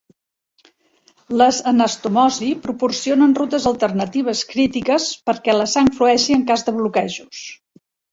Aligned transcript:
Les 1.41 1.57
anastomosi 1.71 2.47
proporcionen 2.63 3.35
rutes 3.39 3.67
alternatives 3.71 4.41
crítiques 4.53 5.05
perquè 5.31 5.55
la 5.59 5.69
sang 5.75 5.93
flueixi 5.99 6.39
en 6.39 6.47
cas 6.53 6.67
de 6.71 6.75
bloquejos. 6.79 7.43